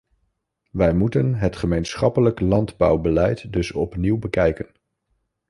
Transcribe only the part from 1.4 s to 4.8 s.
gemeenschappelijk landbouwbeleid dus opnieuw bekijken.